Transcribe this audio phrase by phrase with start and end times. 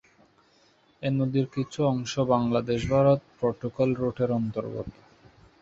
[1.01, 4.87] এ নদীর কিছু অংশ বাংলাদেশ-ভারত প্রটোকল রুটের অন্তর্গত।